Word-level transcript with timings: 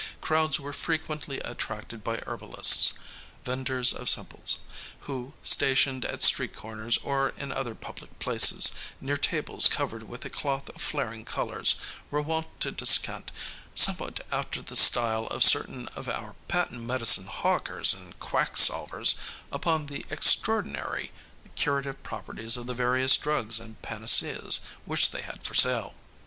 Crowds 0.19 0.59
were 0.59 0.73
frequently 0.73 1.39
attracted 1.41 2.03
by 2.03 2.17
herbalists 2.25 2.95
venders 3.45 3.93
of 3.93 4.09
simples 4.09 4.57
who, 5.01 5.35
stationed 5.43 6.03
at 6.05 6.23
street 6.23 6.55
corners 6.55 6.97
or 7.03 7.29
in 7.37 7.51
other 7.51 7.75
public 7.75 8.17
places, 8.17 8.71
near 8.99 9.15
tables 9.15 9.67
covered 9.67 10.01
with 10.09 10.25
a 10.25 10.29
cloth 10.31 10.67
of 10.69 10.81
flaring 10.81 11.23
colors, 11.23 11.75
were 12.09 12.19
wont 12.19 12.47
to 12.59 12.71
descant, 12.71 13.29
somewhat 13.75 14.25
after 14.31 14.63
the 14.63 14.75
style 14.75 15.27
of 15.27 15.43
certain 15.43 15.87
of 15.89 16.09
our 16.09 16.33
patent 16.47 16.81
medicine 16.81 17.27
hawkers 17.27 17.93
and 17.93 18.19
quack 18.19 18.57
salvers, 18.57 19.13
upon 19.51 19.85
the 19.85 20.03
extraordinary 20.09 21.11
curative 21.55 22.01
properties 22.01 22.57
of 22.57 22.65
the 22.65 22.73
various 22.73 23.15
drugs 23.17 23.59
and 23.59 23.79
panaceas 23.83 24.61
which 24.85 25.11
they 25.11 25.21
had 25.21 25.43
for 25.43 25.53
sale. 25.53 25.93